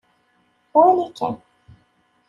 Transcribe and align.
Wali 0.73 1.05
kan. 1.17 1.35